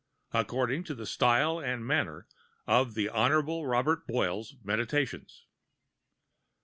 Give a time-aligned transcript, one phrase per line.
[0.31, 2.25] According to the Style and Manner
[2.65, 3.45] of the Hon.
[3.67, 5.45] Robert Boyle's Meditations.